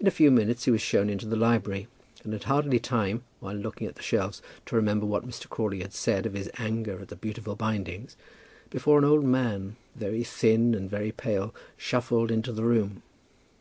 [0.00, 1.86] In a few minutes he was shown into the library,
[2.24, 5.48] and had hardly time, while looking at the shelves, to remember what Mr.
[5.48, 8.16] Crawley had said of his anger at the beautiful bindings,
[8.68, 13.04] before an old man, very thin and very pale, shuffled into the room.